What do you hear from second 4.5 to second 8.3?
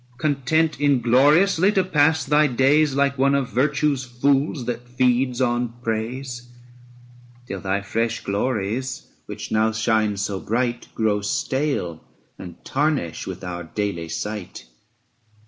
that feeds on praise; Till thy fresh